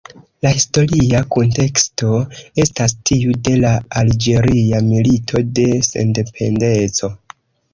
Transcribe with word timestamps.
La 0.43 0.51
historia 0.59 1.19
kunteksto 1.33 2.13
estas 2.65 2.95
tiu 3.09 3.35
de 3.49 3.53
la 3.65 3.75
Alĝeria 4.01 4.81
Milito 4.89 5.43
de 5.59 5.67
Sendependeco. 5.91 7.13